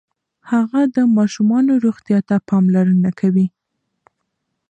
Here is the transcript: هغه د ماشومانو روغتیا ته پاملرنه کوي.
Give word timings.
هغه 0.51 0.81
د 0.95 0.97
ماشومانو 1.17 1.71
روغتیا 1.85 2.19
ته 2.29 2.35
پاملرنه 2.49 3.11
کوي. 3.19 3.47